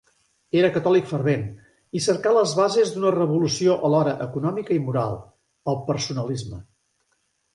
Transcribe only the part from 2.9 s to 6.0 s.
d'una revolució alhora econòmica i moral: el